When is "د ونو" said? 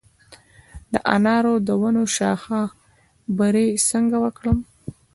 1.67-2.03